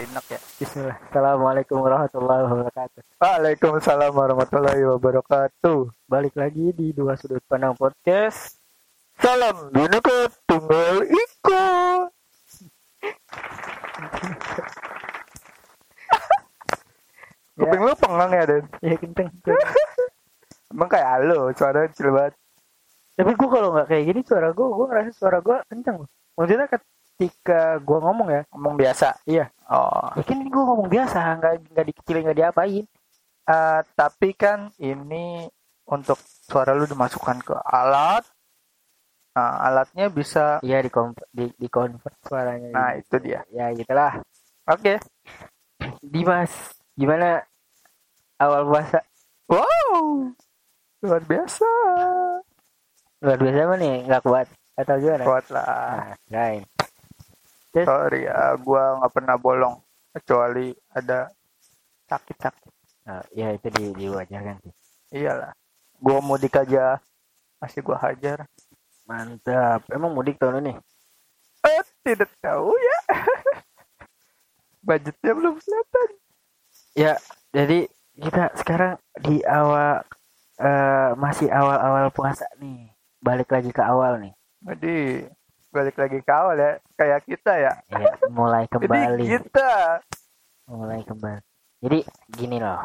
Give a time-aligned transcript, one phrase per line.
[0.00, 0.40] enak ya.
[0.56, 0.96] Bismillah.
[1.12, 3.00] Assalamualaikum warahmatullahi wabarakatuh.
[3.20, 5.78] Waalaikumsalam warahmatullahi wabarakatuh.
[6.08, 8.56] Balik lagi di dua sudut pandang podcast.
[9.20, 11.68] Salam bineka tunggal ika.
[17.60, 18.64] Kuping lu pengang ya, Den?
[18.80, 19.28] Ya kenceng.
[20.70, 22.34] Emang kayak lo, suara kecil banget.
[23.18, 26.08] Tapi gue kalau nggak kayak gini suara gue, gue ngerasa suara gue kenceng loh.
[26.40, 29.08] Maksudnya ketika gue ngomong ya, Ngomong biasa.
[29.28, 29.52] iya.
[29.70, 30.10] Oh.
[30.26, 32.84] Kan ini gue ngomong biasa, nggak nggak dikecilin nggak diapain.
[33.50, 35.46] Eh, tapi kan ini
[35.90, 38.26] untuk suara lu dimasukkan ke alat.
[39.34, 40.58] Nah, alatnya bisa.
[40.62, 40.90] Iya di
[41.30, 42.70] di, di convert suaranya.
[42.74, 43.46] Nah, itu dia.
[43.54, 44.18] Ya gitulah.
[44.66, 44.98] Oke.
[46.02, 47.42] Dimas, gimana
[48.38, 49.00] awal puasa?
[49.46, 50.30] Wow.
[51.02, 51.70] Luar biasa.
[53.22, 53.96] Luar biasa apa nih?
[54.06, 54.46] Nggak kuat
[54.78, 55.24] atau gimana?
[55.26, 55.66] Kuat lah.
[55.66, 56.62] Nah, lain.
[57.70, 59.74] Sorry ya, gua nggak pernah bolong
[60.10, 61.30] kecuali ada
[62.10, 62.72] sakit-sakit.
[63.06, 64.74] Nah, ya itu di diwajarkan sih.
[65.14, 65.54] Iyalah.
[66.02, 66.98] Gua mudik aja
[67.62, 68.42] masih gua hajar.
[69.06, 69.86] Mantap.
[69.90, 70.74] Emang mudik tahun ini?
[71.66, 72.98] Eh, tidak tahu ya.
[74.86, 76.08] Budgetnya belum kelihatan.
[76.96, 77.14] Ya,
[77.54, 77.86] jadi
[78.18, 80.02] kita sekarang di awal
[80.58, 82.90] eh, masih awal-awal puasa nih.
[83.22, 84.32] Balik lagi ke awal nih.
[84.60, 84.96] Jadi
[85.70, 87.72] balik lagi ke awal ya, kayak kita ya.
[87.88, 89.24] Ya, mulai Jadi kembali.
[89.26, 89.70] kita
[90.70, 91.42] Mulai kembali.
[91.82, 91.98] Jadi
[92.30, 92.78] gini loh.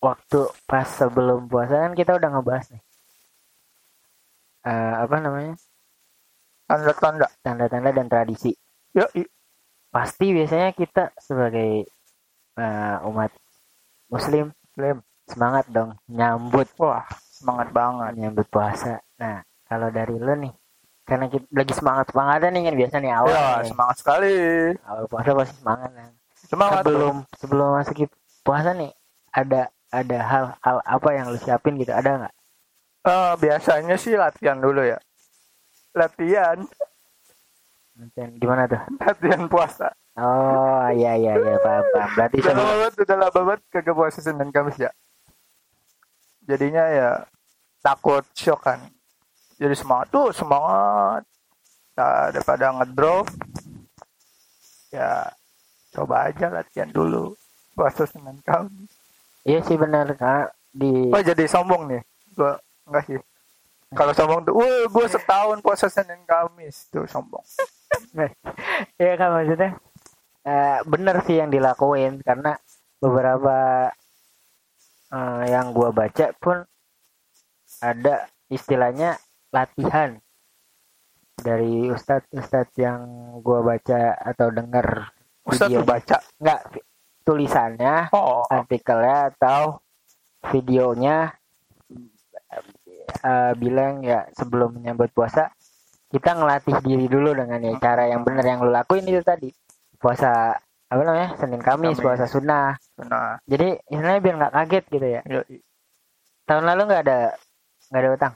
[0.00, 2.82] Waktu pas sebelum puasa kan kita udah ngebahas nih.
[4.60, 5.54] Eh, apa namanya?
[6.70, 7.26] tanda-tanda.
[7.42, 8.54] Tanda-tanda dan tradisi.
[8.94, 9.06] Ya,
[9.90, 11.82] Pasti biasanya kita sebagai
[12.54, 13.34] eh, umat
[14.06, 15.02] muslim Lem.
[15.26, 18.12] semangat dong nyambut Wah, semangat banget.
[18.18, 19.02] nyambut puasa.
[19.18, 20.54] Nah, kalau dari lo nih,
[21.10, 23.66] karena kita lagi semangat semangatnya nih kan biasa nih awal Ya, nih.
[23.66, 24.34] semangat sekali.
[24.86, 26.10] awal puasa pasti semangat kan.
[26.40, 26.80] Semangat.
[26.80, 27.96] Sebelum sebelum masuk
[28.40, 28.90] puasa nih,
[29.30, 32.34] ada ada hal-hal apa yang lo siapin gitu ada nggak?
[33.02, 35.02] Eh, biasanya sih latihan dulu ya.
[35.90, 36.62] Latihan,
[38.14, 38.78] Dan gimana tuh?
[38.98, 39.90] latihan puasa.
[40.14, 42.08] Oh iya iya iya paham paham.
[42.14, 44.90] Berarti Udah sebelum banget, udah lama banget kagak puasa Senin Kamis ya.
[46.42, 47.08] Jadinya ya
[47.80, 48.80] takut shock kan.
[49.60, 51.22] Jadi semangat tuh semangat.
[52.00, 53.28] Nah, daripada ngedrop
[54.90, 55.28] ya
[55.92, 57.36] coba aja latihan dulu
[57.76, 58.90] puasa Senin Kamis.
[59.46, 62.02] iya sih benar kak di Oh jadi sombong nih?
[62.34, 63.18] Gua enggak sih.
[63.90, 67.44] Kalau sombong tuh, wah gue setahun puasa Senin Kamis tuh sombong.
[68.96, 69.70] Iya kan maksudnya
[70.46, 72.54] eh, bener sih yang dilakuin karena
[73.02, 73.90] beberapa
[75.10, 76.64] eh, yang gua baca pun
[77.82, 79.18] ada istilahnya
[79.50, 80.18] latihan.
[81.40, 83.00] Dari ustadz ustadz yang
[83.40, 85.08] gua baca atau dengar
[85.46, 85.86] videonya.
[85.86, 86.16] baca.
[86.36, 86.60] nggak
[87.24, 89.80] tulisannya Oh, artikelnya atau
[90.52, 91.32] videonya
[93.24, 95.52] eh, bilang ya sebelum menyambut puasa
[96.10, 99.48] kita ngelatih diri dulu dengan ya cara yang benar yang lu lakuin itu tadi.
[99.94, 100.58] Puasa
[100.90, 102.02] apa namanya Senin Kamis, Kamis.
[102.02, 102.74] puasa sunnah.
[103.06, 105.20] Nah, jadi istilahnya biar nggak kaget gitu ya.
[105.22, 105.40] Ya,
[106.50, 107.20] tahun lalu nggak ada
[107.94, 108.34] nggak ada utang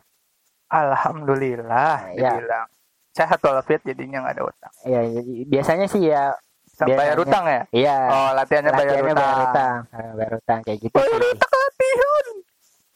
[0.69, 2.35] alhamdulillah Ya.
[2.35, 2.67] dibilang
[3.11, 4.73] sehat walafiat jadinya nggak ada utang.
[4.85, 6.35] ya jadi biasanya sih ya
[6.67, 7.31] Sampai bayar Biasanya.
[7.31, 7.63] utang ya?
[7.71, 9.23] iya Oh, latihannya bayar latihannya utang.
[9.23, 11.31] bayar utang Eh, bayar utang kayak gitu Bayar sih.
[11.31, 12.27] utang latihan.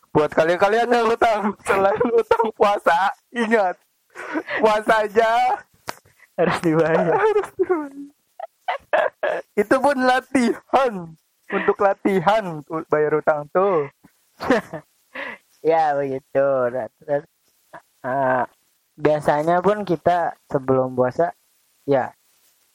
[0.08, 2.98] Buat kalian-kalian yang utang selain utang puasa,
[3.30, 3.76] ingat
[4.58, 5.30] puasa aja
[6.34, 7.14] harus dibayar
[9.54, 10.92] itu pun latihan
[11.48, 12.44] untuk latihan
[12.86, 13.86] bayar utang tuh.
[15.62, 17.24] ya begitu Nah, terus,
[18.02, 18.44] eh,
[18.94, 21.30] biasanya pun kita sebelum puasa
[21.84, 22.10] ya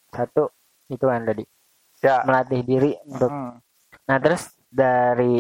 [0.10, 0.50] satu
[0.88, 1.44] itu kan tadi
[2.04, 2.20] Ya.
[2.28, 3.56] melatih diri untuk Hmm.
[4.04, 5.40] nah terus dari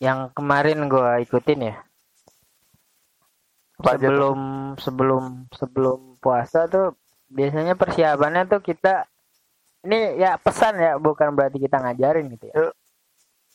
[0.00, 1.76] yang kemarin gua ikutin ya
[3.76, 4.38] Apa sebelum
[4.78, 6.96] sebelum sebelum puasa tuh
[7.28, 9.04] biasanya persiapannya tuh kita
[9.82, 12.72] ini ya pesan ya bukan berarti kita ngajarin gitu ya Yuk.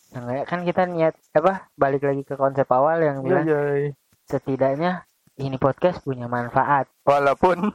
[0.07, 3.91] Nah, kan kita niat apa balik lagi ke konsep awal yang Iya, bilang iya, iya.
[4.27, 5.07] Setidaknya
[5.39, 6.91] ini podcast punya manfaat.
[7.07, 7.71] Walaupun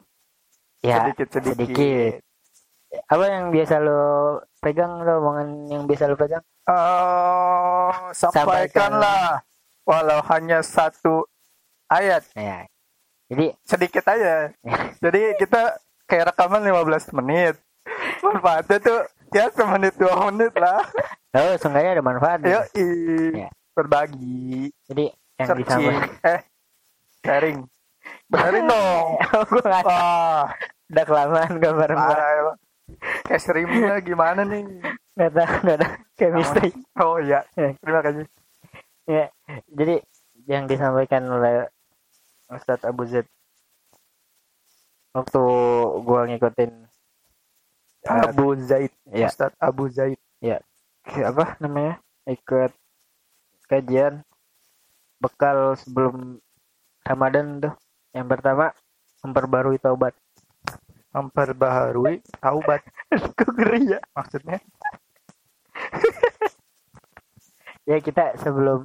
[0.85, 1.57] ya sedikit-sedikit.
[1.57, 2.13] sedikit.
[3.09, 4.05] apa yang biasa lo
[4.61, 6.45] pegang lo omongan yang biasa lo pegang?
[6.69, 9.41] Eh, sampaikanlah
[9.89, 11.25] walau hanya satu
[11.89, 12.21] ayat.
[12.37, 12.69] Ya
[13.33, 14.53] jadi sedikit aja.
[15.05, 17.57] Jadi kita kayak rekaman 15 menit.
[18.21, 19.01] Manfaatnya tuh
[19.33, 20.85] ya semenit dua menit lah.
[21.33, 22.69] Oh seenggaknya ada manfaat Ya.
[23.73, 24.69] berbagi.
[24.85, 25.65] Jadi yang searching.
[25.65, 26.41] disampaikan eh
[27.21, 27.59] sharing.
[28.27, 29.07] Benerin dong.
[29.51, 30.47] Gue nggak wah
[30.89, 32.59] udah kelamaan gambar emang.
[33.25, 34.65] Kayak serimnya gimana nih?
[35.13, 38.25] nggak ada nggak ada chemistry Oh iya, terima kasih.
[39.05, 39.29] ya
[39.69, 40.01] jadi
[40.49, 41.69] yang disampaikan oleh
[42.49, 43.29] Ustadz Abu Zaid.
[45.13, 45.43] Waktu
[46.01, 46.73] gua ngikutin
[48.03, 49.29] eh, Abu Zaid, ya.
[49.29, 50.17] Ustadz Abu Zaid.
[50.41, 52.01] ke- apa namanya?
[52.25, 52.73] Ikut
[53.67, 54.25] kajian
[55.23, 56.43] bekal sebelum
[57.07, 57.75] Ramadan tuh.
[58.11, 58.75] Yang pertama
[59.23, 60.19] memperbarui taubat.
[61.15, 62.83] Memperbaharui taubat.
[63.39, 63.55] Kok
[63.87, 64.03] ya?
[64.19, 64.59] Maksudnya?
[67.89, 68.83] ya kita sebelum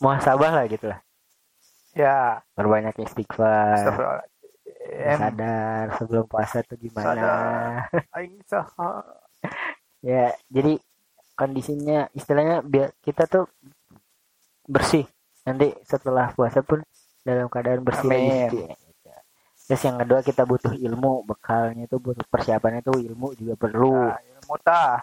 [0.00, 1.04] muhasabah lah gitu lah.
[1.92, 4.22] Ya, perbanyak istighfar
[4.90, 7.86] sadar sebelum puasa tuh gimana.
[8.46, 9.02] Sadar.
[10.00, 10.80] Ya jadi
[11.36, 13.52] kondisinya istilahnya biar kita tuh
[14.64, 15.04] bersih
[15.50, 16.80] nanti setelah puasa pun
[17.20, 18.64] dalam keadaan bersih gitu.
[19.66, 24.18] terus yang kedua kita butuh ilmu bekalnya itu butuh persiapannya tuh ilmu juga perlu Nah,
[24.18, 24.98] ilmu tah.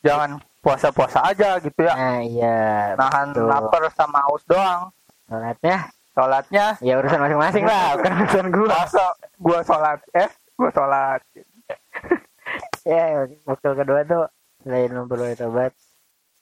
[0.00, 1.92] Jangan puasa-puasa aja gitu ya.
[1.92, 3.44] nah iya Nahan betul.
[3.44, 4.92] lapar sama haus doang.
[5.26, 9.06] sholatnya Sholatnya ya urusan masing-masing lah bukan urusan gua masa
[9.36, 11.20] gua sholat eh gua sholat
[12.86, 13.04] ya
[13.44, 14.24] waktu kedua tuh
[14.62, 15.72] selain memperoleh tobat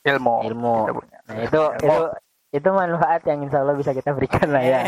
[0.05, 0.77] ilmu ilmu
[1.25, 1.81] nah itu Ilmu.
[1.81, 1.99] itu
[2.55, 4.81] itu manfaat yang insya Allah bisa kita berikan lah ya.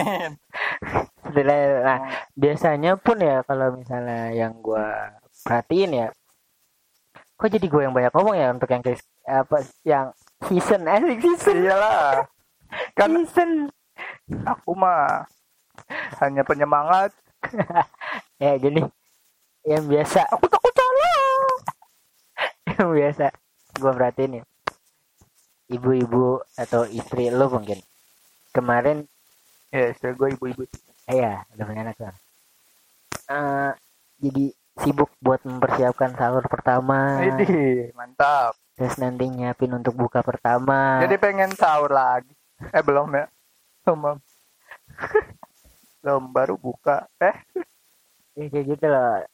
[1.83, 1.99] Nah
[2.39, 6.09] biasanya pun ya kalau misalnya yang gua perhatiin ya
[7.37, 8.81] kok jadi gue yang banyak ngomong ya untuk yang
[9.29, 10.07] apa yang
[10.47, 11.67] season asik season.
[11.67, 12.25] Iyalah
[12.95, 13.51] kan season.
[14.47, 15.27] aku mah
[16.23, 17.11] hanya penyemangat.
[18.37, 18.85] Ya gini.
[19.65, 20.29] Yang biasa.
[20.29, 21.57] Aku takut salah.
[22.77, 23.27] Yang biasa.
[23.81, 24.45] Gue perhatiin ya
[25.71, 27.79] ibu-ibu atau istri lo mungkin.
[28.55, 29.05] Kemarin
[29.71, 30.63] ya istri gue ibu-ibu.
[31.07, 32.15] Eh, ya udah punya anak kan
[33.27, 33.71] Eh,
[34.23, 34.45] jadi
[34.79, 37.23] sibuk buat mempersiapkan sahur pertama.
[37.27, 38.55] Ini mantap.
[38.77, 41.03] Terus nanti nyiapin untuk buka pertama.
[41.03, 42.31] Jadi pengen sahur lagi.
[42.71, 43.27] Eh belum ya.
[43.83, 43.99] Belum
[46.05, 46.23] belum.
[46.37, 47.11] Baru buka.
[47.19, 47.35] Eh?
[48.37, 49.25] Ya, kayak gitu loh.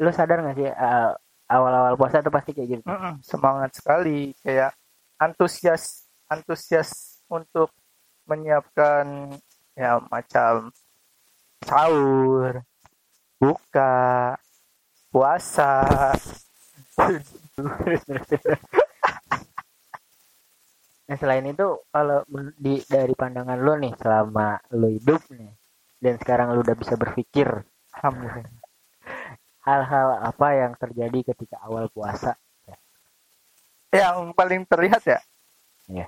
[0.00, 1.10] Lu sadar gak sih uh,
[1.50, 2.84] awal-awal puasa tuh pasti kayak gitu?
[2.86, 4.32] Mm-mm, semangat sekali.
[4.40, 4.72] Kayak
[5.18, 7.70] antusias antusias untuk
[8.24, 9.34] menyiapkan
[9.76, 10.72] ya macam
[11.64, 12.62] sahur
[13.40, 14.34] buka
[15.10, 15.84] puasa.
[21.04, 22.24] Nah selain itu kalau
[22.56, 25.52] di dari pandangan lu nih selama lu hidup nih
[26.00, 27.44] dan sekarang lu udah bisa berpikir
[28.00, 28.64] alhamdulillah.
[29.68, 32.40] hal-hal apa yang terjadi ketika awal puasa
[33.94, 35.20] yang paling terlihat ya?
[35.86, 36.06] Iya.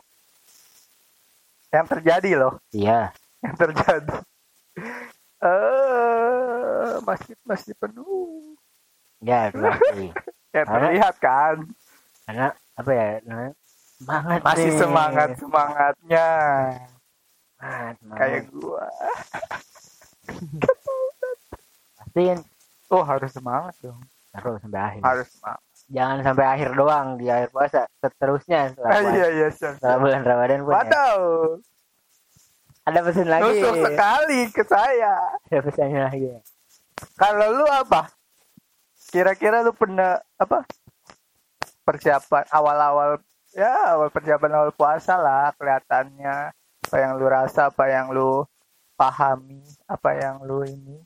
[1.71, 2.55] yang terjadi loh.
[2.73, 3.13] Iya.
[3.45, 4.17] Yang terjadi.
[5.45, 8.57] Eh masjid masih penuh.
[9.21, 10.09] Ya pasti
[10.57, 11.57] ya terlihat kan?
[12.27, 13.23] karena apa ya
[14.01, 14.79] semangat masih nih.
[14.81, 16.29] semangat semangatnya.
[17.57, 18.19] Semangat, semangat.
[18.19, 18.87] kayak gua.
[22.01, 22.39] Pastiin.
[22.89, 24.01] Oh harus semangat dong.
[24.33, 29.01] Terus sampai akhir harus semangat jangan sampai akhir doang di akhir puasa seterusnya setelah, ah,
[29.01, 29.15] puasa.
[29.15, 29.99] iya iya siap.
[30.03, 30.77] bulan Ramadan pun ya.
[30.83, 31.27] Waduh,
[32.87, 35.15] ada pesan lagi nusuk sekali ke saya.
[35.47, 36.29] ada pesannya lagi
[37.15, 38.11] Kalau lu apa?
[39.11, 40.67] Kira-kira lu pernah apa?
[41.87, 43.23] Persiapan awal-awal
[43.57, 46.53] ya awal persiapan awal puasa lah kelihatannya
[46.87, 48.45] apa yang lu rasa apa yang lu
[49.01, 51.01] pahami apa yang lu ini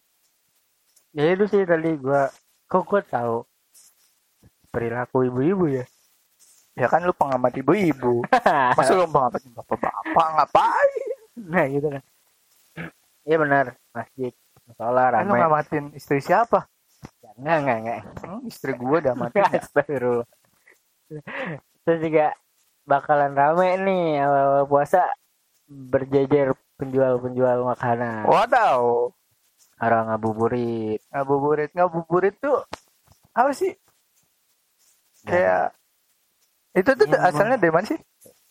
[1.15, 2.27] ya itu sih tadi gua
[2.67, 3.47] kok gua tahu
[4.71, 5.85] perilaku ibu-ibu ya.
[6.79, 8.23] Ya kan lu pengamat ibu-ibu.
[8.79, 11.11] Masa lu pengamat bapak-bapak ngapain?
[11.51, 12.03] Nah gitu kan.
[13.27, 13.67] Iya benar.
[13.93, 14.33] Masjid
[14.65, 16.71] musola kan lu ramai ngamatin istri siapa?
[17.37, 18.01] Enggak enggak enggak.
[18.23, 20.29] Hmm, istri gua udah mati Astagfirullah.
[21.85, 22.27] Terus juga
[22.87, 25.05] bakalan rame nih awal, puasa
[25.67, 28.25] berjejer penjual-penjual makanan.
[28.31, 29.11] wadaw.
[29.81, 31.01] Orang ngabuburit.
[31.09, 32.61] ngabuburit ngabuburit tuh
[33.33, 33.73] apa sih
[35.23, 35.75] kayak
[36.73, 37.27] itu tuh emang.
[37.27, 38.01] asalnya dari mana sih?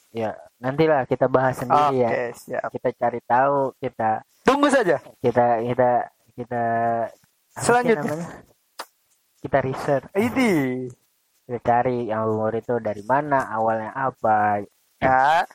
[0.09, 2.09] Ya, nantilah kita bahas sendiri Oke, ya.
[2.33, 2.67] siap.
[2.69, 4.97] Kita cari tahu, kita Tunggu saja.
[5.19, 5.89] kita kita
[6.33, 6.63] kita
[7.55, 8.17] Selanjutnya.
[9.39, 10.51] Kita riset, Ini
[11.45, 14.59] kita cari yang umur itu dari mana, awalnya apa.
[14.99, 15.47] ya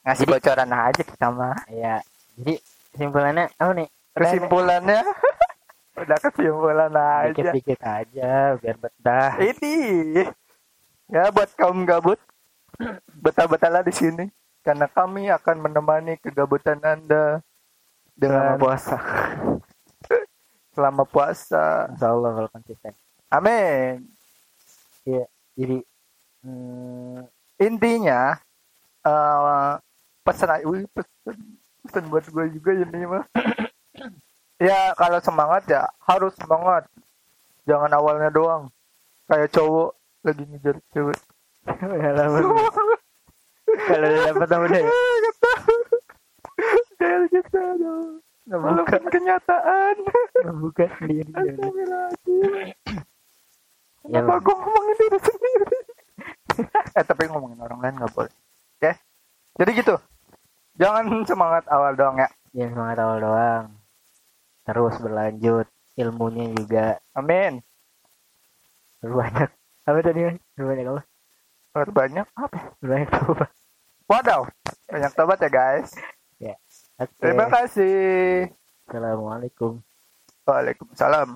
[0.00, 1.58] ngasih Jadi- bocoran aja kita mah.
[1.68, 2.00] Ya,
[2.34, 2.54] jadi
[2.90, 3.88] kesimpulannya apa nih?
[4.10, 5.00] Kesimpulannya
[6.00, 7.28] udah kesimpulan aja.
[7.28, 9.30] dikit-dikit aja biar betah.
[9.36, 9.74] Ini
[11.10, 12.18] ya buat kaum gabut
[13.20, 14.24] betah-betahlah di sini
[14.64, 17.42] karena kami akan menemani kegabutan Anda
[18.20, 18.96] Selama dengan puasa.
[20.76, 21.88] selama puasa.
[21.92, 22.92] Insya Allah kalau konsisten.
[23.32, 24.06] Amin.
[25.08, 25.24] Iya.
[25.56, 25.78] Jadi
[26.44, 27.20] hmm,
[27.60, 28.36] intinya
[29.00, 29.72] eh
[30.20, 31.36] pesan wih, pesan
[31.84, 33.24] pesan buat gue juga ini mah
[34.68, 36.84] ya kalau semangat ya harus semangat
[37.64, 38.68] jangan awalnya doang
[39.24, 39.96] kayak cowok
[40.26, 41.18] lagi ngejar cewek.
[41.70, 42.26] Ya lah,
[43.86, 44.84] kalau udah dapat apa deh?
[46.98, 48.20] kayak gitu dong
[48.58, 49.94] melupakan kenyataan.
[50.50, 51.30] Membuka sendiri.
[54.10, 55.78] Ya, Kenapa gue ngomongin diri sendiri?
[56.98, 58.32] Eh tapi ngomongin orang lain nggak boleh.
[58.80, 58.92] Oke?
[59.60, 59.94] Jadi gitu.
[60.80, 62.28] Jangan semangat awal doang ya.
[62.56, 63.64] Jangan semangat awal doang.
[64.66, 65.66] Terus berlanjut.
[66.00, 66.98] Ilmunya juga.
[67.12, 67.60] Amin.
[69.04, 69.59] Berbanyak.
[69.90, 70.22] Apa tadi?
[70.22, 70.38] Mas?
[70.54, 71.02] Berbanyak apa?
[71.74, 73.46] banyak apa Berbanyak apa?
[74.06, 74.46] Wadaw,
[74.86, 75.90] banyak tobat ya guys.
[76.38, 76.54] Ya.
[77.02, 77.10] Oke.
[77.18, 78.46] Terima kasih.
[78.86, 79.82] Assalamualaikum.
[80.46, 81.34] Waalaikumsalam.